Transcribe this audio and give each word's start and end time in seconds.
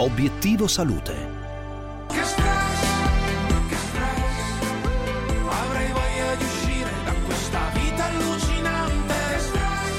Obiettivo 0.00 0.66
Salute. 0.66 1.12
Che 2.08 2.24
stress, 2.24 2.80
che 3.68 3.76
stress, 3.76 4.62
avrei 5.46 5.92
voglia 5.92 6.34
di 6.36 6.44
uscire 6.44 6.90
da 7.04 7.12
questa 7.26 7.60
vita 7.74 8.04
allucinante. 8.06 9.14
Che 9.28 9.38
stress, 9.40 9.98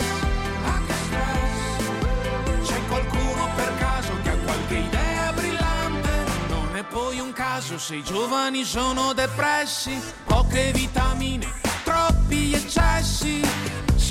ah 0.66 0.82
che 0.88 0.94
stress, 1.06 2.68
c'è 2.68 2.80
qualcuno 2.88 3.50
per 3.56 3.78
caso 3.78 4.14
che 4.24 4.30
ha 4.32 4.38
qualche 4.38 4.76
idea 4.76 5.34
brillante. 5.34 6.10
Non 6.50 6.76
è 6.78 6.84
poi 6.84 7.20
un 7.20 7.32
caso 7.32 7.78
se 7.78 7.98
i 7.98 8.04
giovani 8.04 8.64
sono 8.64 9.14
depressi, 9.14 10.02
poche 10.26 10.72
vitamine, 10.74 11.48
troppi 11.84 12.54
eccessi. 12.54 13.42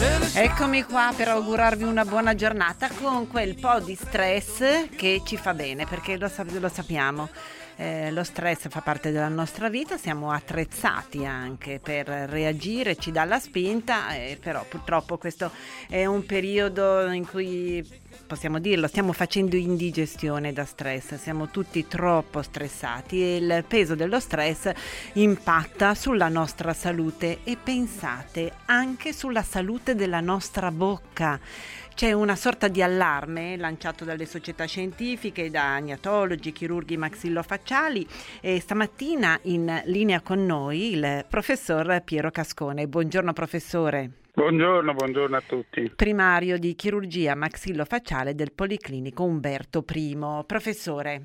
Eccomi 0.03 0.85
qua 0.85 1.13
per 1.15 1.29
augurarvi 1.29 1.83
una 1.83 2.07
buona 2.07 2.35
giornata 2.35 2.89
con 2.89 3.29
quel 3.29 3.55
po' 3.57 3.81
di 3.81 3.95
stress 3.95 4.89
che 4.97 5.21
ci 5.27 5.37
fa 5.37 5.53
bene, 5.53 5.85
perché 5.85 6.17
lo, 6.17 6.27
sap- 6.27 6.59
lo 6.59 6.69
sappiamo. 6.71 7.29
eh, 7.77 8.11
lo 8.11 8.25
stress 8.25 8.69
fa 8.69 8.81
parte 8.81 9.11
della 9.11 9.29
nostra 9.29 9.69
vita, 9.69 9.99
siamo 9.99 10.31
attrezzati 10.31 11.27
anche 11.27 11.81
per 11.83 12.07
reagire, 12.09 12.97
ci 12.97 13.11
dà 13.11 13.25
la 13.25 13.39
spinta, 13.39 14.15
eh, 14.15 14.39
però 14.41 14.65
purtroppo 14.67 15.19
questo 15.19 15.51
è 15.89 16.07
un 16.07 16.25
periodo 16.25 17.11
in 17.11 17.27
cui 17.27 17.87
possiamo 18.27 18.59
dirlo, 18.59 18.87
stiamo 18.87 19.13
facendo 19.13 19.57
indigestione 19.57 20.53
da 20.53 20.65
stress, 20.65 21.15
siamo 21.15 21.49
tutti 21.49 21.87
troppo 21.87 22.43
stressati 22.43 23.23
e 23.23 23.37
il 23.37 23.65
peso 23.67 23.95
dello 23.95 24.21
stress 24.21 24.71
impatta 25.15 25.95
sulla 25.95 26.29
nostra 26.29 26.73
salute 26.73 27.41
e 27.45 27.57
pensate 27.57 28.53
anche 28.67 29.13
sulla 29.13 29.43
salute 29.43 29.95
della 29.95 30.21
nostra 30.21 30.71
bocca. 30.71 31.41
C'è 31.95 32.13
una 32.13 32.37
sorta 32.37 32.69
di 32.69 32.83
allarme 32.83 33.57
lanciato 33.57 34.05
dalle 34.05 34.25
società 34.25 34.65
scientifiche, 34.65 35.51
da 35.51 35.75
agnatologi, 35.75 36.53
chirurghi 36.53 36.97
maxillofacciali 36.97 38.07
e 38.41 38.59
stamattina 38.59 39.39
in 39.43 39.83
linea 39.85 40.21
con 40.23 40.47
noi 40.47 40.93
il 40.93 41.27
professor 41.29 42.01
Piero 42.03 42.31
Cascone. 42.31 42.87
Buongiorno 42.87 43.33
professore. 43.33 44.20
Buongiorno, 44.33 44.95
buongiorno 44.95 45.37
a 45.37 45.43
tutti. 45.45 45.93
Primario 45.95 46.59
di 46.59 46.75
chirurgia 46.75 47.35
maxillofacciale 47.35 48.35
del 48.35 48.53
Policlinico 48.53 49.25
Umberto 49.25 49.85
I. 49.93 50.17
Professore, 50.47 51.25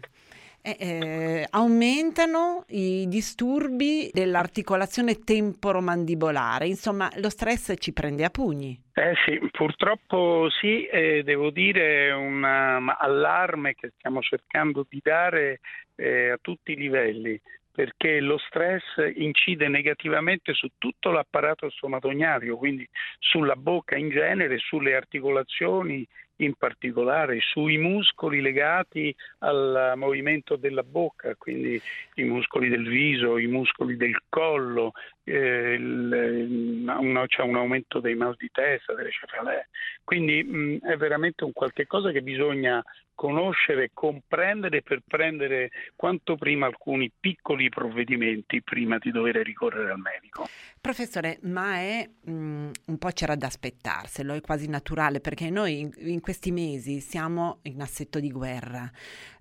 eh, 0.62 0.76
eh, 0.80 1.48
aumentano 1.52 2.66
i 2.70 3.06
disturbi 3.08 4.10
dell'articolazione 4.12 5.20
temporomandibolare, 5.20 6.66
insomma 6.66 7.08
lo 7.18 7.30
stress 7.30 7.76
ci 7.78 7.94
prende 7.94 8.24
a 8.24 8.32
pugni. 8.32 8.82
Eh 8.94 9.14
sì, 9.24 9.40
purtroppo 9.52 10.50
sì, 10.50 10.86
eh, 10.88 11.22
devo 11.24 11.52
dire 11.52 12.12
un 12.12 12.42
um, 12.42 12.96
allarme 12.98 13.76
che 13.76 13.92
stiamo 13.98 14.22
cercando 14.22 14.84
di 14.90 15.00
dare 15.04 15.60
eh, 15.96 16.32
a 16.32 16.40
tutti 16.42 16.72
i 16.72 16.76
livelli 16.76 17.40
perché 17.76 18.22
lo 18.22 18.38
stress 18.38 18.84
incide 19.16 19.68
negativamente 19.68 20.54
su 20.54 20.70
tutto 20.78 21.12
l'apparato 21.12 21.70
stomatognario, 21.70 22.56
quindi 22.56 22.88
sulla 23.20 23.58
bocca 23.58 23.98
in 23.98 24.10
genere, 24.10 24.58
sulle 24.60 24.96
articolazioni 24.96 26.08
in 26.38 26.54
particolare, 26.56 27.40
sui 27.40 27.78
muscoli 27.78 28.42
legati 28.42 29.16
al 29.40 29.94
movimento 29.96 30.56
della 30.56 30.84
bocca, 30.84 31.36
quindi 31.36 31.82
i 32.16 32.24
muscoli 32.24 32.70
del 32.70 32.88
viso, 32.88 33.38
i 33.38 33.48
muscoli 33.48 33.96
del 33.96 34.18
collo, 34.28 34.94
eh, 35.24 35.78
c'è 37.28 37.42
un 37.42 37.56
aumento 37.56 38.00
dei 38.00 38.16
mal 38.16 38.36
di 38.38 38.50
testa, 38.52 38.94
delle 38.94 39.12
cefalee. 39.12 39.68
Quindi 40.04 40.44
mh, 40.44 40.80
è 40.82 40.98
veramente 40.98 41.44
un 41.44 41.52
qualche 41.54 41.88
cosa 41.88 42.12
che 42.12 42.22
bisogna 42.22 42.84
conoscere, 43.16 43.92
comprendere 43.94 44.82
per 44.82 45.02
prendere 45.08 45.72
quanto 45.96 46.36
prima 46.36 46.68
alcuni 46.68 47.10
piccoli 47.18 47.70
provvedimenti 47.70 48.62
prima 48.62 48.98
di 49.00 49.10
dover 49.10 49.38
ricorrere 49.38 49.92
al 49.92 50.00
medico. 50.00 50.48
Professore, 50.80 51.40
ma 51.44 51.78
è 51.78 52.08
mh, 52.26 52.70
un 52.88 52.98
po' 53.00 53.10
c'era 53.10 53.36
da 53.36 53.48
aspettarselo, 53.48 54.34
è 54.34 54.42
quasi 54.42 54.70
naturale 54.70 55.22
perché 55.22 55.50
noi 55.50 55.90
in 55.96 56.20
questi 56.26 56.52
mesi 56.52 57.02
siamo 57.02 57.60
in 57.66 57.80
assetto 57.84 58.20
di 58.20 58.32
guerra, 58.32 58.92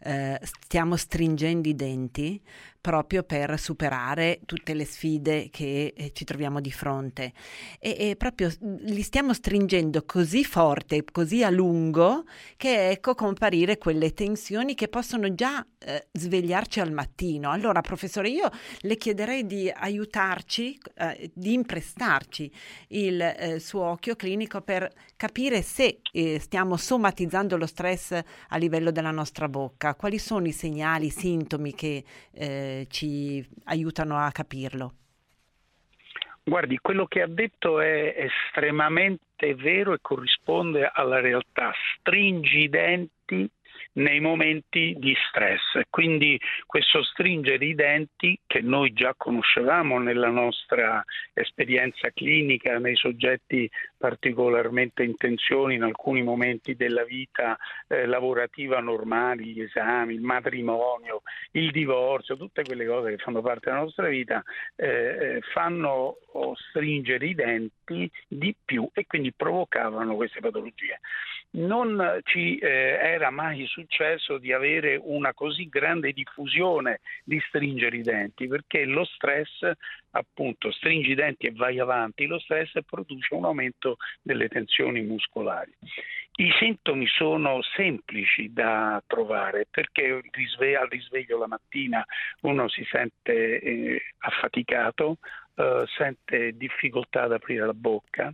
eh, 0.01 0.39
stiamo 0.43 0.97
stringendo 0.97 1.67
i 1.67 1.75
denti 1.75 2.39
proprio 2.85 3.23
per 3.23 3.59
superare 3.59 4.41
tutte 4.45 4.75
le 4.75 4.85
sfide 4.85 5.49
che 5.51 5.95
eh, 5.97 6.13
ci 6.13 6.27
troviamo 6.27 6.61
di 6.61 6.71
fronte 6.71 7.33
e, 7.79 7.97
e, 7.99 8.17
proprio 8.17 8.51
li 8.61 9.01
stiamo 9.01 9.33
stringendo 9.33 10.05
così 10.05 10.45
forte, 10.45 11.03
così 11.11 11.43
a 11.43 11.49
lungo 11.49 12.25
che 12.59 12.91
ecco 12.91 13.15
comparire 13.15 13.79
quelle 13.79 14.13
tensioni 14.13 14.75
che 14.75 14.89
possono 14.89 15.35
già 15.35 15.67
eh, 15.79 16.09
svegliarci 16.13 16.81
al 16.81 16.93
mattino. 16.93 17.51
Allora, 17.51 17.81
professore, 17.81 18.29
io 18.29 18.51
le 18.81 18.97
chiederei 18.97 19.47
di 19.47 19.73
aiutarci, 19.75 20.79
eh, 20.99 21.31
di 21.33 21.55
imprestarci 21.55 22.53
il 22.89 23.19
eh, 23.23 23.61
suo 23.61 23.85
occhio 23.85 24.15
clinico 24.15 24.61
per 24.61 24.93
capire 25.17 25.63
se 25.63 26.01
eh, 26.13 26.39
stiamo 26.39 26.77
somatizzando 26.77 27.57
lo 27.57 27.67
stress 27.67 28.13
a 28.49 28.57
livello 28.59 28.91
della 28.91 29.11
nostra 29.11 29.49
bocca, 29.49 29.95
quali 29.95 30.19
sono 30.19 30.47
i 30.47 30.53
segnali, 30.53 31.07
i 31.07 31.11
sintomi 31.11 31.75
che 31.75 32.05
ci 32.89 33.45
aiutano 33.65 34.17
a 34.19 34.31
capirlo. 34.31 34.95
Guardi, 36.43 36.79
quello 36.79 37.07
che 37.07 37.23
ha 37.23 37.27
detto 37.27 37.81
è 37.81 38.15
estremamente 38.17 39.55
vero 39.55 39.95
e 39.95 39.99
corrisponde 40.03 40.91
alla 40.93 41.21
realtà. 41.21 41.73
Stringi 41.99 42.59
i 42.65 42.69
denti 42.69 43.51
nei 43.95 44.21
momenti 44.21 44.95
di 44.99 45.15
stress. 45.29 45.81
Quindi 45.91 46.39
questo 46.67 47.03
stringere 47.03 47.65
i 47.65 47.75
denti, 47.75 48.39
che 48.47 48.61
noi 48.61 48.93
già 48.93 49.15
conoscevamo 49.17 49.99
nella 49.99 50.31
nostra 50.31 51.05
esperienza 51.33 52.11
clinica, 52.11 52.79
nei 52.79 52.97
soggetti 52.97 53.71
particolarmente 54.05 55.03
in 55.03 55.17
tensione 55.17 55.73
in 55.73 55.83
alcuni 55.83 56.23
momenti 56.23 56.77
della 56.77 57.05
vita 57.05 57.57
eh, 57.89 58.05
lavorativa 58.05 58.79
normali, 58.81 59.55
gli 59.55 59.63
esami, 59.63 60.13
il 60.13 60.21
matrimonio, 60.21 61.23
il 61.53 61.71
divorzio, 61.71 62.37
tutte 62.37 62.65
quelle 62.65 62.85
cose 62.85 63.17
che 63.17 63.23
fanno 63.23 63.41
parte 63.41 63.71
della 63.71 63.81
nostra 63.81 64.09
vita, 64.09 64.43
eh, 64.77 64.87
eh 64.89 65.41
fanno 65.55 66.19
stringere 66.69 67.27
i 67.27 67.35
denti 67.35 68.11
di 68.29 68.55
più 68.63 68.87
e 68.93 69.07
quindi 69.07 69.33
provocavano 69.33 70.17
queste 70.17 70.41
patologie. 70.41 71.01
Non 71.53 72.21
ci 72.25 72.59
eh, 72.59 72.99
era 73.01 73.31
mai 73.31 73.65
successo 73.67 74.37
di 74.37 74.53
avere 74.53 75.01
una 75.03 75.33
così 75.33 75.69
grande 75.71 76.13
diffusione 76.13 77.01
di 77.23 77.41
stringere 77.47 77.97
i 77.97 78.03
denti 78.03 78.49
perché 78.49 78.85
lo 78.85 79.05
stress 79.05 79.71
appunto 80.17 80.71
stringi 80.71 81.11
i 81.11 81.15
denti 81.15 81.47
e 81.47 81.53
vai 81.53 81.79
avanti, 81.79 82.27
lo 82.27 82.39
stress 82.39 82.73
produce 82.87 83.35
un 83.35 83.45
aumento 83.45 83.97
delle 84.23 84.49
tensioni 84.49 85.03
muscolari. 85.03 85.73
I 86.37 86.51
sintomi 86.59 87.07
sono 87.07 87.61
semplici 87.77 88.53
da 88.53 89.01
trovare 89.07 89.67
perché 89.71 90.11
al 90.11 90.89
risveglio 90.89 91.39
la 91.39 91.47
mattina 91.47 92.05
uno 92.41 92.69
si 92.69 92.85
sente 92.91 93.61
eh, 93.61 94.03
affaticato, 94.19 95.19
eh, 95.55 95.85
sente 95.97 96.57
difficoltà 96.57 97.23
ad 97.23 97.33
aprire 97.33 97.67
la 97.67 97.75
bocca, 97.75 98.33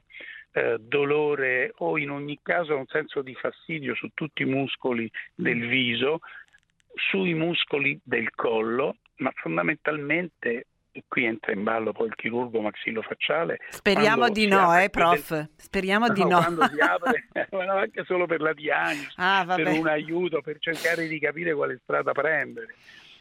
eh, 0.53 0.79
dolore 0.81 1.73
o 1.77 1.99
in 1.99 2.11
ogni 2.11 2.39
caso 2.43 2.77
un 2.77 2.87
senso 2.87 3.21
di 3.21 3.35
fastidio 3.35 3.95
su 3.95 4.09
tutti 4.15 4.43
i 4.43 4.47
muscoli 4.47 5.11
del 5.35 5.69
viso, 5.69 6.21
sui 6.95 7.35
muscoli 7.35 7.99
del 8.03 8.31
collo, 8.31 8.97
ma 9.17 9.31
fondamentalmente 9.35 10.67
e 10.93 11.05
qui 11.07 11.25
entra 11.25 11.53
in 11.53 11.63
ballo 11.63 11.93
poi 11.93 12.09
il 12.09 12.15
chirurgo 12.15 12.61
maxillofacciale. 12.61 13.59
Speriamo 13.69 14.29
di 14.29 14.47
no, 14.47 14.77
eh, 14.79 14.91
prof. 14.91 15.31
Del... 15.31 15.51
Speriamo 15.57 16.07
no, 16.07 16.13
di 16.13 16.25
no. 16.25 16.39
Quando 16.39 16.69
si 16.69 16.81
apre, 16.81 17.29
anche 17.71 18.05
solo 18.05 18.27
per 18.27 18.41
la 18.41 18.53
diagnosi, 18.53 19.15
ah, 19.17 19.45
per 19.47 19.69
un 19.69 19.89
aiuto, 19.89 20.41
per 20.41 20.59
cercare 20.59 21.07
di 21.07 21.19
capire 21.19 21.55
quale 21.55 21.79
strada 21.83 22.13
prendere 22.13 22.75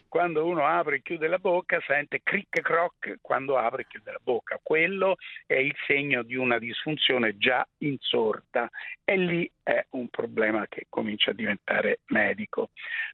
quando 0.09 0.45
uno 0.45 0.65
apre 0.65 0.97
e 0.97 1.01
chiude 1.01 1.27
la 1.27 1.37
bocca 1.37 1.79
sente 1.85 2.21
cric 2.23 2.61
croc 2.61 3.19
quando 3.21 3.57
apre 3.57 3.83
e 3.83 3.87
chiude 3.87 4.11
la 4.11 4.19
bocca. 4.21 4.59
Quello 4.61 5.15
è 5.45 5.53
il 5.53 5.75
segno 5.85 6.23
di 6.23 6.35
una 6.35 6.57
disfunzione 6.57 7.37
già 7.37 7.65
insorta 7.77 8.69
e 9.05 9.15
lì 9.15 9.49
è 9.69 9.85
un 9.91 10.07
problema 10.07 10.65
che 10.67 10.87
comincia 10.89 11.29
a 11.29 11.35
diventare 11.35 11.99
medico. 12.07 12.71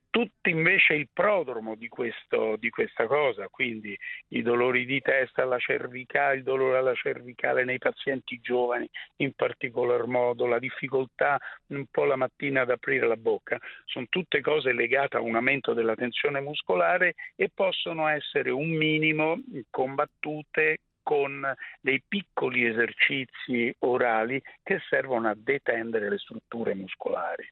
Tutto 0.10 0.48
invece 0.48 0.94
il 0.94 1.10
prodromo 1.12 1.75
di, 1.75 1.90
questo, 1.90 2.56
di 2.56 2.69
questa 2.69 3.06
cosa, 3.07 3.50
quindi 3.50 3.98
i 4.30 4.42
dolori 4.42 4.86
di 4.86 5.02
testa 5.02 5.42
alla 5.42 5.60
cervicale, 5.60 6.38
il 6.38 6.44
dolore 6.44 6.78
alla 6.78 6.94
cervicale 6.94 7.66
nei 7.66 7.78
pazienti 7.78 8.40
giovani 8.40 8.88
in 9.18 9.34
particolar 9.34 10.06
modo, 10.06 10.46
la 10.46 10.60
difficoltà 10.60 11.38
un 11.68 11.86
po' 11.92 12.06
la 12.06 12.16
mattina 12.16 12.62
ad 12.62 12.69
aprire 12.69 13.06
la 13.06 13.18
bocca, 13.18 13.60
sono 13.84 14.06
tutte 14.08 14.40
cose 14.40 14.72
legate 14.72 15.18
a 15.18 15.22
un 15.22 15.36
aumento 15.36 15.74
della 15.74 15.96
tensione 15.96 16.40
muscolare 16.40 17.16
e 17.36 17.51
possono 17.54 18.08
essere 18.08 18.51
un 18.51 18.69
minimo 18.69 19.42
combattute 19.69 20.80
con 21.06 21.54
dei 21.81 22.02
piccoli 22.06 22.66
esercizi 22.66 23.74
orali 23.80 24.42
che 24.63 24.80
servono 24.90 25.30
a 25.30 25.36
detendere 25.38 26.10
le 26.10 26.18
strutture 26.18 26.74
muscolari. 26.74 27.48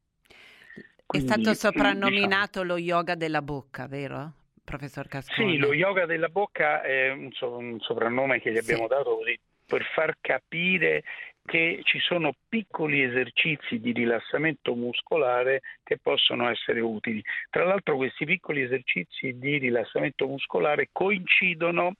È 1.06 1.20
stato 1.20 1.54
soprannominato 1.54 2.64
diciamo, 2.64 2.66
lo 2.66 2.78
yoga 2.80 3.14
della 3.14 3.44
bocca, 3.44 3.88
vero? 3.88 4.34
Professor 4.64 5.08
Cascone. 5.08 5.52
Sì, 5.52 5.58
lo 5.58 5.72
yoga 5.72 6.08
della 6.08 6.30
bocca 6.30 6.82
è 6.82 7.12
un, 7.12 7.32
so, 7.32 7.56
un 7.58 7.80
soprannome 7.80 8.42
che 8.42 8.52
gli 8.52 8.58
abbiamo 8.58 8.84
sì. 8.84 8.88
dato 8.88 9.18
così 9.18 9.40
per 9.68 9.84
far 9.94 10.18
capire 10.20 11.04
che 11.46 11.82
ci 11.84 12.00
sono 12.00 12.34
piccoli 12.50 13.04
esercizi 13.04 13.80
di 13.80 13.92
rilassamento 13.92 14.74
muscolare 14.74 15.62
che 15.84 16.00
possono 16.02 16.50
essere 16.50 16.80
utili. 16.80 17.22
Tra 17.52 17.66
l'altro 17.66 17.98
questi 17.98 18.26
piccoli 18.26 18.62
esercizi 18.62 19.38
di 19.38 19.60
rilassamento 19.60 20.26
muscolare 20.26 20.90
coincidono 20.92 21.98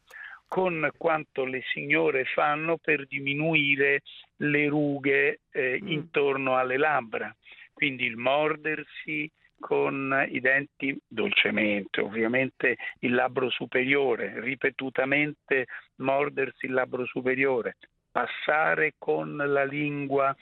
con 0.54 0.88
quanto 0.98 1.46
le 1.46 1.64
signore 1.74 2.26
fanno 2.26 2.78
per 2.78 3.08
diminuire 3.08 4.02
le 4.36 4.68
rughe 4.68 5.40
eh, 5.50 5.80
mm. 5.82 5.88
intorno 5.88 6.58
alle 6.58 6.78
labbra, 6.78 7.36
quindi 7.74 8.06
il 8.06 8.18
mordersi, 8.18 9.28
con 9.60 10.28
i 10.30 10.40
denti 10.42 10.96
dolcemente, 11.08 12.02
ovviamente 12.02 12.78
il 13.00 13.16
labbro 13.16 13.50
superiore, 13.50 14.40
ripetutamente 14.42 15.66
mordersi 15.96 16.68
il 16.68 16.74
labbro 16.74 17.08
superiore, 17.08 17.78
passare 18.12 18.94
con 19.00 19.36
la 19.36 19.64
lingua 19.64 20.36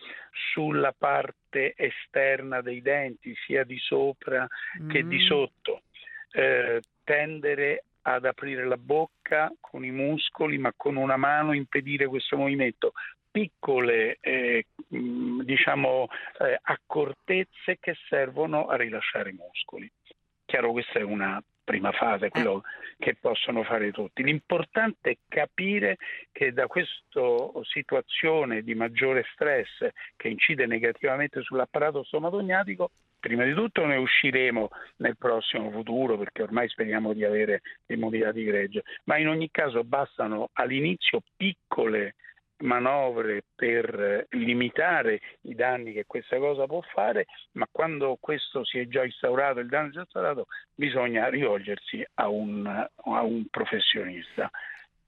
sulla 0.52 0.92
parte 0.92 1.74
esterna 1.78 2.60
dei 2.60 2.82
denti, 2.82 3.34
sia 3.46 3.64
di 3.64 3.78
sopra 3.78 4.46
mm. 4.82 4.90
che 4.90 5.08
di 5.08 5.20
mm. 5.20 5.26
sotto, 5.26 5.84
eh, 6.34 6.82
tendere 7.06 7.86
ad 8.04 8.26
aprire 8.26 8.66
la 8.66 8.78
bocca 8.78 9.52
con 9.60 9.84
i 9.86 9.92
muscoli, 9.92 10.58
ma 10.58 10.74
con 10.76 10.96
una 10.96 11.18
mano 11.18 11.54
impedire 11.54 12.08
questo 12.08 12.38
movimento 12.38 12.94
piccole 13.32 14.18
eh, 14.20 14.66
diciamo, 14.88 16.08
eh, 16.40 16.60
accortezze 16.62 17.78
che 17.80 17.96
servono 18.10 18.68
a 18.68 18.76
rilasciare 18.76 19.30
i 19.30 19.34
muscoli. 19.34 19.90
Chiaro, 20.46 20.72
questa 20.72 21.00
è 21.00 21.04
una 21.04 21.42
prima 21.64 21.94
fase, 21.94 22.30
quello 22.30 22.64
che 22.98 23.16
possono 23.16 23.64
fare 23.64 23.92
tutti. 23.92 24.24
L'importante 24.24 25.12
è 25.12 25.18
capire 25.30 25.98
che 26.34 26.52
da 26.52 26.68
questa 26.68 27.22
situazione 27.62 28.62
di 28.62 28.76
maggiore 28.76 29.26
stress 29.34 29.88
che 30.18 30.28
incide 30.28 30.66
negativamente 30.66 31.42
sull'apparato 31.42 32.04
stomatogniatico 32.04 32.92
prima 33.22 33.46
di 33.46 33.54
tutto 33.54 33.86
ne 33.86 33.96
usciremo 33.96 34.70
nel 34.98 35.16
prossimo 35.16 35.70
futuro 35.72 36.18
perché 36.18 36.42
ormai 36.42 36.68
speriamo 36.68 37.14
di 37.14 37.24
avere 37.24 37.62
immunità 37.86 38.34
di 38.34 38.44
gregge, 38.44 38.84
ma 39.06 39.18
in 39.18 39.30
ogni 39.30 39.50
caso 39.52 39.86
bastano 39.86 40.50
all'inizio 40.54 41.22
piccole 41.38 42.16
manovre 42.62 43.44
per 43.56 44.28
limitare 44.32 45.22
i 45.42 45.56
danni 45.56 45.94
che 45.94 46.06
questa 46.06 46.38
cosa 46.38 46.66
può 46.66 46.82
fare, 46.82 47.28
ma 47.54 47.68
quando 47.72 48.18
questo 48.20 48.66
si 48.66 48.80
è 48.80 48.88
già 48.88 49.04
instaurato, 49.04 49.60
il 49.60 49.70
danno 49.70 49.90
è 49.90 49.92
già 49.92 50.00
instaurato, 50.02 50.48
bisogna 50.76 51.30
rivolgersi 51.30 52.06
a 52.16 52.28
un, 52.28 52.66
a 52.66 53.22
un 53.22 53.46
professionista. 53.50 54.50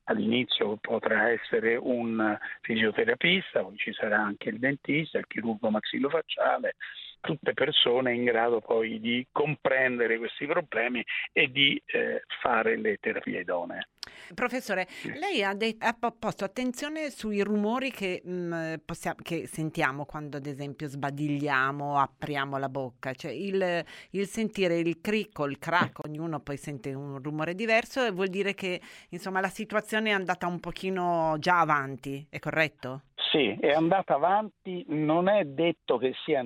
All'inizio 0.05 0.77
potrà 0.81 1.29
essere 1.29 1.77
un 1.77 2.37
fisioterapista, 2.61 3.61
poi 3.61 3.77
ci 3.77 3.93
sarà 3.93 4.19
anche 4.19 4.49
il 4.49 4.59
dentista, 4.59 5.17
il 5.17 5.27
chirurgo 5.27 5.69
maxillofacciale, 5.69 6.75
tutte 7.23 7.53
persone 7.53 8.13
in 8.13 8.25
grado 8.25 8.59
poi 8.59 8.99
di 8.99 9.25
comprendere 9.31 10.17
questi 10.17 10.45
problemi 10.45 11.01
e 11.31 11.49
di 11.49 11.81
eh, 11.85 12.23
fare 12.41 12.77
le 12.77 12.97
terapie 12.99 13.39
idonee. 13.39 13.87
Professore, 14.33 14.87
lei 15.17 15.43
ha, 15.43 15.53
de- 15.53 15.77
ha, 15.79 15.95
posto 16.11 16.43
attenzione 16.43 17.09
sui 17.09 17.41
rumori 17.41 17.91
che, 17.91 18.21
mh, 18.23 18.31
mm, 18.31 18.73
possiamo, 18.85 19.17
che, 19.21 19.47
sentiamo 19.47 20.05
quando 20.05 20.37
ad 20.37 20.45
esempio 20.45 20.87
sbadigliamo 20.87 21.97
apriamo 21.97 22.57
la 22.57 22.67
bocca, 22.67 23.13
cioè 23.13 23.31
il, 23.31 23.83
il 24.11 24.25
sentire 24.25 24.77
il 24.79 24.99
cricco, 24.99 25.45
il 25.45 25.59
crack, 25.59 26.05
ognuno 26.05 26.41
poi 26.41 26.57
sente 26.57 26.93
un 26.93 27.21
rumore 27.21 27.55
diverso 27.55 28.05
e 28.05 28.11
vuol 28.11 28.27
dire 28.27 28.53
che 28.53 28.81
insomma 29.09 29.39
la 29.39 29.47
situazione 29.47 30.09
è 30.09 30.13
andata 30.13 30.47
un 30.47 30.59
pochino 30.59 31.37
già 31.39 31.59
avanti, 31.59 32.25
è 32.29 32.39
corretto? 32.39 33.03
Sì, 33.31 33.57
è 33.59 33.71
andata 33.71 34.13
avanti, 34.15 34.85
non 34.89 35.27
è 35.27 35.43
detto 35.45 35.97
che 35.97 36.13
sia 36.23 36.43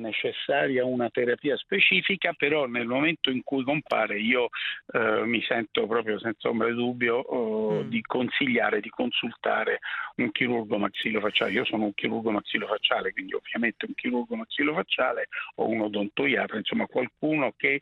necessaria 0.67 0.85
una 0.85 1.09
terapia 1.09 1.57
specifica, 1.57 2.33
però 2.33 2.65
nel 2.65 2.85
momento 2.85 3.29
in 3.29 3.43
cui 3.43 3.63
compare 3.63 4.19
io 4.19 4.49
eh, 4.93 5.25
mi 5.25 5.41
sento 5.41 5.87
proprio 5.87 6.19
senza 6.19 6.49
ombra 6.49 6.67
di 6.67 6.75
dubbio 6.75 7.79
eh, 7.79 7.83
mm. 7.83 7.89
di 7.89 8.01
consigliare, 8.01 8.81
di 8.81 8.89
consultare 8.89 9.79
un 10.17 10.31
chirurgo 10.31 10.77
maxillofacciale. 10.77 11.51
Io 11.51 11.65
sono 11.65 11.85
un 11.85 11.93
chirurgo 11.93 12.31
maxillofacciale, 12.31 13.13
quindi 13.13 13.33
ovviamente 13.33 13.85
un 13.85 13.93
chirurgo 13.95 14.35
maxillofacciale 14.35 15.27
o 15.55 15.67
un 15.67 15.81
odontoiatra, 15.81 16.57
insomma 16.57 16.85
qualcuno 16.85 17.53
che 17.55 17.81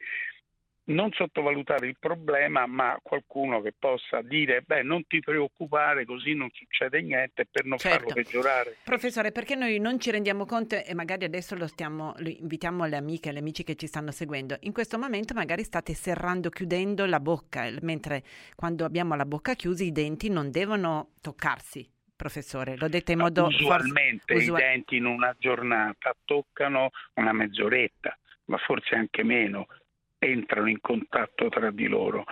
non 0.85 1.11
sottovalutare 1.11 1.87
il 1.87 1.95
problema, 1.99 2.65
ma 2.67 2.99
qualcuno 3.01 3.61
che 3.61 3.73
possa 3.77 4.21
dire 4.21 4.61
beh 4.61 4.83
non 4.83 5.05
ti 5.07 5.19
preoccupare, 5.19 6.05
così 6.05 6.33
non 6.33 6.49
succede 6.51 7.01
niente 7.01 7.47
per 7.49 7.65
non 7.65 7.77
certo. 7.77 7.97
farlo 7.97 8.13
peggiorare. 8.13 8.77
Professore, 8.83 9.31
perché 9.31 9.55
noi 9.55 9.79
non 9.79 9.99
ci 9.99 10.11
rendiamo 10.11 10.45
conto 10.45 10.75
e 10.75 10.93
magari 10.93 11.25
adesso 11.25 11.55
lo, 11.55 11.67
stiamo, 11.67 12.13
lo 12.17 12.29
invitiamo 12.29 12.85
le 12.85 12.97
amiche 12.97 13.29
e 13.29 13.33
gli 13.33 13.37
amici 13.37 13.63
che 13.63 13.75
ci 13.75 13.87
stanno 13.87 14.11
seguendo, 14.11 14.57
in 14.61 14.73
questo 14.73 14.97
momento 14.97 15.33
magari 15.33 15.63
state 15.63 15.93
serrando, 15.93 16.49
chiudendo 16.49 17.05
la 17.05 17.19
bocca, 17.19 17.67
mentre 17.81 18.23
quando 18.55 18.85
abbiamo 18.85 19.15
la 19.15 19.25
bocca 19.25 19.55
chiusa 19.55 19.83
i 19.83 19.91
denti 19.91 20.29
non 20.29 20.51
devono 20.51 21.13
toccarsi 21.21 21.89
professore? 22.15 22.77
L'ho 22.77 22.87
detto 22.87 23.11
in 23.11 23.19
modo... 23.19 23.45
Usualmente 23.45 24.23
forse, 24.25 24.43
usual... 24.43 24.59
i 24.59 24.63
denti 24.63 24.95
in 24.97 25.05
una 25.05 25.35
giornata 25.37 26.15
toccano 26.23 26.91
una 27.15 27.33
mezz'oretta, 27.33 28.17
ma 28.45 28.57
forse 28.57 28.95
anche 28.95 29.23
meno 29.23 29.67
entrano 30.25 30.69
in 30.69 30.79
contatto 30.81 31.49
tra 31.49 31.71
di 31.71 31.87
loro. 31.87 32.25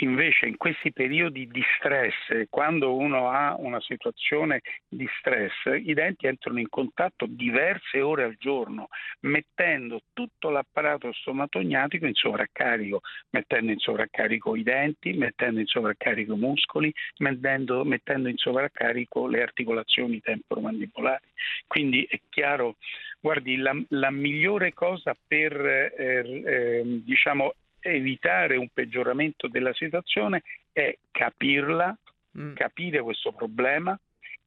Invece 0.00 0.44
in 0.44 0.58
questi 0.58 0.92
periodi 0.92 1.48
di 1.48 1.62
stress, 1.78 2.46
quando 2.50 2.94
uno 2.96 3.30
ha 3.30 3.54
una 3.58 3.80
situazione 3.80 4.60
di 4.86 5.08
stress, 5.18 5.54
i 5.82 5.94
denti 5.94 6.26
entrano 6.26 6.58
in 6.58 6.68
contatto 6.68 7.24
diverse 7.26 8.02
ore 8.02 8.24
al 8.24 8.36
giorno, 8.38 8.88
mettendo 9.20 10.02
tutto 10.12 10.50
l'apparato 10.50 11.10
stomatognatico 11.12 12.04
in 12.04 12.12
sovraccarico, 12.12 13.00
mettendo 13.30 13.72
in 13.72 13.78
sovraccarico 13.78 14.54
i 14.54 14.62
denti, 14.62 15.14
mettendo 15.14 15.60
in 15.60 15.66
sovraccarico 15.66 16.34
i 16.34 16.38
muscoli, 16.38 16.92
mettendo, 17.20 17.82
mettendo 17.84 18.28
in 18.28 18.36
sovraccarico 18.36 19.26
le 19.28 19.40
articolazioni 19.40 20.20
temporomandibolari. 20.20 21.24
Quindi 21.66 22.06
è 22.06 22.20
chiaro 22.28 22.76
Guardi, 23.20 23.56
la, 23.56 23.74
la 23.88 24.10
migliore 24.10 24.72
cosa 24.72 25.16
per 25.26 25.52
eh, 25.54 25.92
eh, 25.98 26.82
diciamo, 27.04 27.54
evitare 27.80 28.56
un 28.56 28.68
peggioramento 28.72 29.48
della 29.48 29.72
situazione 29.74 30.42
è 30.72 30.96
capirla, 31.10 31.96
mm. 32.38 32.54
capire 32.54 33.00
questo 33.00 33.32
problema 33.32 33.98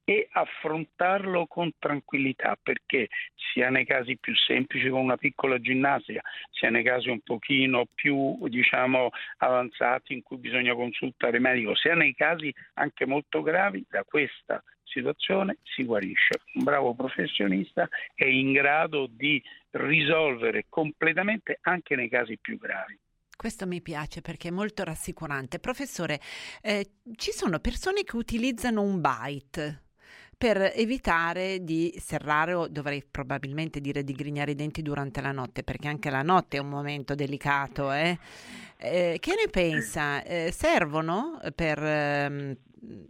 e 0.09 0.27
affrontarlo 0.31 1.45
con 1.45 1.71
tranquillità 1.77 2.57
perché 2.61 3.09
sia 3.35 3.69
nei 3.69 3.85
casi 3.85 4.17
più 4.17 4.35
semplici 4.35 4.89
con 4.89 5.01
una 5.01 5.17
piccola 5.17 5.59
ginnastica, 5.59 6.21
sia 6.49 6.71
nei 6.71 6.83
casi 6.83 7.09
un 7.09 7.19
pochino 7.19 7.85
più 7.93 8.39
diciamo 8.47 9.09
avanzati 9.37 10.13
in 10.13 10.23
cui 10.23 10.37
bisogna 10.37 10.73
consultare 10.73 11.35
il 11.37 11.43
medico, 11.43 11.75
sia 11.75 11.93
nei 11.93 12.15
casi 12.15 12.51
anche 12.75 13.05
molto 13.05 13.43
gravi 13.43 13.85
da 13.87 14.03
questa 14.03 14.63
situazione 14.89 15.57
si 15.63 15.83
guarisce. 15.83 16.41
Un 16.55 16.63
bravo 16.63 16.93
professionista 16.93 17.87
è 18.13 18.25
in 18.25 18.51
grado 18.51 19.07
di 19.09 19.41
risolvere 19.71 20.65
completamente 20.69 21.59
anche 21.61 21.95
nei 21.95 22.09
casi 22.09 22.37
più 22.37 22.57
gravi. 22.57 22.97
Questo 23.35 23.65
mi 23.65 23.81
piace 23.81 24.19
perché 24.21 24.49
è 24.49 24.51
molto 24.51 24.83
rassicurante. 24.83 25.59
Professore, 25.59 26.19
eh, 26.61 26.95
ci 27.15 27.31
sono 27.31 27.59
persone 27.59 28.03
che 28.03 28.17
utilizzano 28.17 28.81
un 28.81 28.99
bite 28.99 29.83
per 30.39 30.71
evitare 30.73 31.65
di 31.65 31.93
serrare 31.97 32.53
o 32.53 32.69
dovrei 32.69 33.03
probabilmente 33.03 33.81
dire 33.81 34.05
di 34.05 34.13
grignare 34.13 34.51
i 34.51 34.55
denti 34.55 34.81
durante 34.81 35.19
la 35.19 35.33
notte, 35.33 35.63
perché 35.63 35.89
anche 35.89 36.09
la 36.09 36.21
notte 36.21 36.55
è 36.55 36.61
un 36.61 36.69
momento 36.69 37.13
delicato. 37.13 37.91
Eh? 37.91 38.17
Eh, 38.77 39.17
che 39.19 39.33
ne 39.35 39.49
pensa? 39.51 40.23
Eh, 40.23 40.51
servono 40.53 41.41
per 41.53 41.83
ehm, 41.83 42.55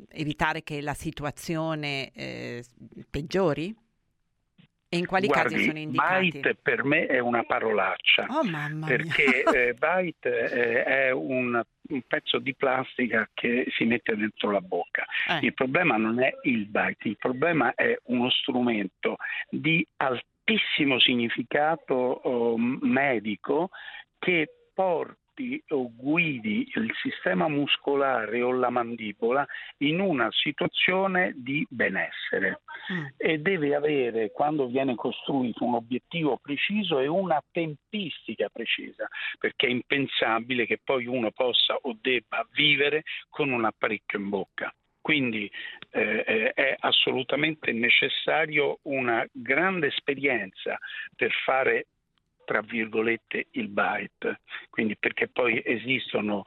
evitare 0.10 0.64
che 0.64 0.82
la 0.82 0.96
situazione 0.96 2.10
eh, 2.16 2.64
peggiori? 3.08 3.76
E 4.90 4.98
in 4.98 5.06
quali 5.06 5.28
Guardi, 5.28 5.54
casi 5.54 5.66
sono 5.66 5.78
indicati? 5.78 6.32
Bite 6.32 6.56
per 6.56 6.84
me 6.84 7.06
è 7.06 7.20
una 7.20 7.44
parolaccia. 7.44 8.26
Oh, 8.28 8.44
mamma 8.44 8.88
perché 8.88 9.44
eh, 9.44 9.76
bite 9.76 10.50
eh, 10.50 10.84
è 10.84 11.12
un, 11.12 11.64
un, 11.90 12.02
pezzo 12.08 12.40
di 12.40 12.56
plastica 12.56 13.30
che 13.34 13.66
si 13.70 13.86
mette 13.86 14.16
dentro 14.16 14.52
la 14.52 14.62
bocca. 14.62 15.06
Eh. 15.28 15.46
Il 15.46 15.54
problema 15.54 15.98
non 15.98 16.22
è 16.22 16.34
il 16.44 16.66
bite, 16.66 17.08
il 17.08 17.18
problema 17.18 17.74
è 17.76 17.98
uno 18.06 18.30
strumento 18.30 19.18
di 19.50 19.86
altissimo 19.98 21.00
significato 21.00 21.94
oh, 21.94 22.58
medico 22.58 23.70
che 24.18 24.50
porta 24.74 25.29
porti 25.40 25.64
o 25.70 25.90
guidi 25.96 26.70
il 26.76 26.92
sistema 27.02 27.48
muscolare 27.48 28.42
o 28.42 28.52
la 28.52 28.70
mandibola 28.70 29.48
in 29.78 30.02
una 30.02 30.28
situazione 30.32 31.34
di 31.38 31.66
benessere 31.70 32.62
mm. 32.92 33.06
e 33.18 33.40
deve 33.40 33.74
avere, 33.74 34.32
quando 34.32 34.68
viene 34.68 34.96
costruito, 34.96 35.64
un 35.64 35.76
obiettivo 35.76 36.38
preciso 36.38 37.00
e 37.00 37.08
una 37.08 37.42
tempistica 37.52 38.50
precisa, 38.50 39.08
perché 39.40 39.68
è 39.68 39.70
impensabile 39.70 40.66
che 40.66 40.80
poi 40.84 41.06
uno 41.08 41.32
possa 41.32 41.76
o 41.82 41.98
debba 42.00 42.46
vivere 42.52 43.04
con 43.30 43.52
un 43.52 43.64
apparecchio 43.64 44.20
in 44.20 44.30
bocca. 44.30 44.74
Quindi 45.02 45.50
eh, 45.92 46.24
eh, 46.28 46.54
è 46.54 46.76
assolutamente 46.78 47.72
necessario 47.72 48.80
una 48.84 49.26
grande 49.32 49.88
esperienza 49.88 50.78
per 51.16 51.32
fare 51.44 51.86
tra 52.50 52.62
virgolette 52.62 53.46
il 53.52 53.68
byte, 53.68 54.42
quindi 54.72 54.98
perché 54.98 55.28
poi 55.28 55.62
esistono 55.64 56.42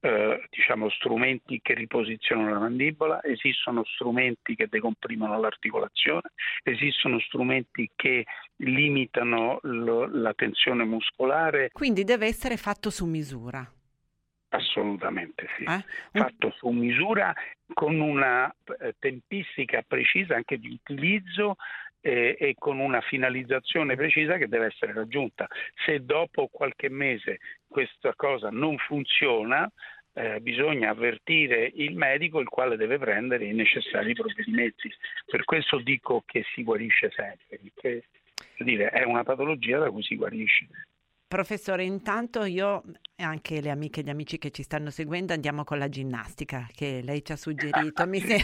eh, 0.00 0.46
diciamo, 0.50 0.90
strumenti 0.90 1.60
che 1.62 1.72
riposizionano 1.72 2.50
la 2.50 2.58
mandibola, 2.58 3.22
esistono 3.22 3.82
strumenti 3.84 4.54
che 4.54 4.66
decomprimono 4.68 5.40
l'articolazione, 5.40 6.32
esistono 6.62 7.18
strumenti 7.20 7.90
che 7.96 8.26
limitano 8.56 9.60
lo, 9.62 10.06
la 10.06 10.34
tensione 10.34 10.84
muscolare. 10.84 11.70
Quindi 11.72 12.04
deve 12.04 12.26
essere 12.26 12.58
fatto 12.58 12.90
su 12.90 13.06
misura. 13.06 13.66
Assolutamente 14.48 15.48
sì, 15.56 15.64
eh? 15.64 15.84
fatto 16.12 16.52
su 16.58 16.68
misura 16.68 17.34
con 17.72 17.98
una 17.98 18.54
eh, 18.78 18.94
tempistica 18.98 19.82
precisa 19.86 20.36
anche 20.36 20.58
di 20.58 20.68
utilizzo 20.68 21.56
eh, 22.06 22.36
e 22.38 22.54
con 22.56 22.78
una 22.78 23.00
finalizzazione 23.00 23.96
precisa 23.96 24.36
che 24.36 24.46
deve 24.46 24.66
essere 24.66 24.92
raggiunta. 24.92 25.48
Se 25.84 26.04
dopo 26.04 26.46
qualche 26.46 26.88
mese 26.88 27.40
questa 27.66 28.14
cosa 28.14 28.48
non 28.50 28.76
funziona, 28.78 29.68
eh, 30.12 30.40
bisogna 30.40 30.90
avvertire 30.90 31.70
il 31.74 31.96
medico 31.96 32.38
il 32.38 32.48
quale 32.48 32.76
deve 32.76 32.98
prendere 32.98 33.46
i 33.46 33.52
necessari 33.52 34.12
provvedimenti. 34.14 34.88
Per 35.26 35.44
questo 35.44 35.78
dico 35.78 36.22
che 36.24 36.44
si 36.54 36.62
guarisce 36.62 37.10
sempre, 37.10 37.58
perché 37.58 38.04
dire, 38.58 38.88
è 38.90 39.02
una 39.02 39.24
patologia 39.24 39.78
da 39.80 39.90
cui 39.90 40.04
si 40.04 40.14
guarisce. 40.14 40.68
Professore, 41.36 41.84
intanto 41.84 42.44
io 42.44 42.82
e 43.18 43.22
anche 43.22 43.62
le 43.62 43.70
amiche 43.70 44.00
e 44.00 44.02
gli 44.02 44.10
amici 44.10 44.36
che 44.36 44.50
ci 44.50 44.62
stanno 44.62 44.90
seguendo 44.90 45.32
andiamo 45.32 45.64
con 45.64 45.78
la 45.78 45.88
ginnastica 45.88 46.66
che 46.74 47.00
lei 47.02 47.24
ci 47.24 47.32
ha 47.32 47.36
suggerito. 47.36 48.06
Mi 48.06 48.20
se... 48.20 48.36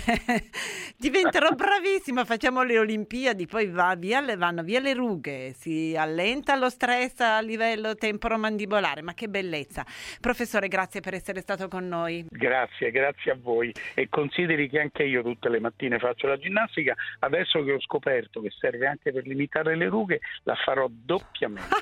Diventerò 0.96 1.50
bravissima, 1.50 2.24
facciamo 2.24 2.62
le 2.62 2.78
Olimpiadi, 2.78 3.46
poi 3.46 3.68
va 3.68 3.94
via, 3.96 4.22
vanno 4.36 4.62
via 4.62 4.80
le 4.80 4.94
rughe, 4.94 5.52
si 5.52 5.94
allenta 5.94 6.56
lo 6.56 6.70
stress 6.70 7.20
a 7.20 7.40
livello 7.40 7.94
temporomandibolare, 7.94 9.02
ma 9.02 9.12
che 9.12 9.28
bellezza. 9.28 9.84
Professore, 10.20 10.68
grazie 10.68 11.00
per 11.00 11.14
essere 11.14 11.40
stato 11.40 11.68
con 11.68 11.86
noi. 11.86 12.24
Grazie, 12.30 12.90
grazie 12.90 13.32
a 13.32 13.38
voi 13.38 13.72
e 13.94 14.08
consideri 14.08 14.70
che 14.70 14.80
anche 14.80 15.02
io 15.02 15.22
tutte 15.22 15.50
le 15.50 15.60
mattine 15.60 15.98
faccio 15.98 16.26
la 16.26 16.38
ginnastica, 16.38 16.94
adesso 17.20 17.62
che 17.62 17.72
ho 17.72 17.80
scoperto 17.80 18.40
che 18.40 18.50
serve 18.58 18.86
anche 18.86 19.12
per 19.12 19.26
limitare 19.26 19.76
le 19.76 19.88
rughe, 19.88 20.20
la 20.44 20.54
farò 20.54 20.86
doppiamente. 20.90 21.76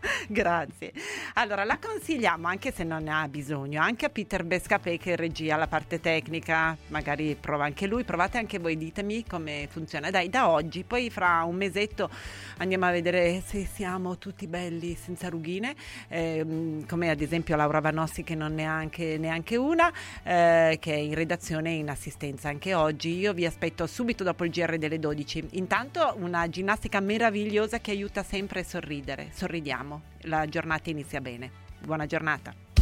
Grazie. 0.28 0.92
Allora, 1.34 1.64
la 1.64 1.78
consigliamo 1.78 2.46
anche 2.46 2.72
se 2.72 2.84
non 2.84 3.04
ne 3.04 3.12
ha 3.12 3.28
bisogno, 3.28 3.80
anche 3.80 4.06
a 4.06 4.08
Peter 4.08 4.44
Bescapè 4.44 4.98
che 4.98 5.16
regia 5.16 5.56
la 5.56 5.66
parte 5.66 6.00
tecnica, 6.00 6.76
magari 6.88 7.36
prova 7.38 7.64
anche 7.64 7.86
lui, 7.86 8.04
provate 8.04 8.38
anche 8.38 8.58
voi, 8.58 8.76
ditemi 8.76 9.24
come 9.24 9.68
funziona. 9.70 10.10
Dai, 10.10 10.28
da 10.28 10.48
oggi, 10.48 10.84
poi 10.84 11.10
fra 11.10 11.44
un 11.44 11.56
mesetto 11.56 12.10
andiamo 12.58 12.86
a 12.86 12.90
vedere 12.90 13.42
se 13.44 13.66
siamo 13.66 14.18
tutti 14.18 14.46
belli 14.46 14.94
senza 14.94 15.28
rughine, 15.28 15.74
eh, 16.08 16.84
come 16.88 17.10
ad 17.10 17.20
esempio 17.20 17.56
Laura 17.56 17.80
Vanossi 17.80 18.22
che 18.22 18.34
non 18.34 18.54
ne 18.54 18.66
ha 18.66 18.74
anche, 18.74 19.18
neanche 19.18 19.56
una, 19.56 19.92
eh, 20.22 20.78
che 20.80 20.92
è 20.92 20.96
in 20.96 21.14
redazione 21.14 21.70
e 21.70 21.74
in 21.76 21.90
assistenza 21.90 22.48
anche 22.48 22.74
oggi. 22.74 23.16
Io 23.18 23.32
vi 23.32 23.46
aspetto 23.46 23.86
subito 23.86 24.24
dopo 24.24 24.44
il 24.44 24.50
GR 24.50 24.78
delle 24.78 24.98
12. 24.98 25.48
Intanto 25.52 26.14
una 26.18 26.48
ginnastica 26.48 27.00
meravigliosa 27.00 27.80
che 27.80 27.90
aiuta 27.90 28.22
sempre 28.22 28.60
a 28.60 28.64
sorridere. 28.64 29.28
Sorridiamo 29.32 30.12
la 30.24 30.46
giornata 30.46 30.90
inizia 30.90 31.20
bene. 31.20 31.50
Buona 31.80 32.06
giornata. 32.06 32.73